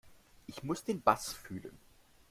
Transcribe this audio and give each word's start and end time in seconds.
Ich 0.47 0.63
muss 0.63 0.83
den 0.83 1.03
Bass 1.03 1.31
fühlen. 1.31 1.77